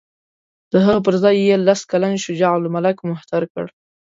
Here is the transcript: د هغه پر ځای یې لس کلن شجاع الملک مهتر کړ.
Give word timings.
د 0.71 0.73
هغه 0.85 0.99
پر 1.05 1.15
ځای 1.23 1.35
یې 1.47 1.55
لس 1.67 1.81
کلن 1.91 2.13
شجاع 2.25 2.53
الملک 2.59 2.97
مهتر 3.09 3.43
کړ. 3.53 3.65